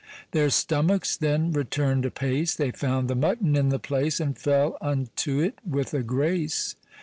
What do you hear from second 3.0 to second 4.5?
the mutton in the place, And